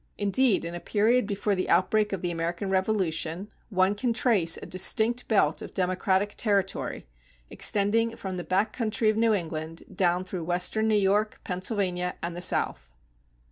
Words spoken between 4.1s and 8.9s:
trace a distinct belt of democratic territory extending from the back